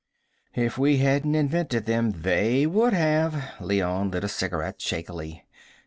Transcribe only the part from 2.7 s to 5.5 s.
have." Leone lit a cigarette shakily.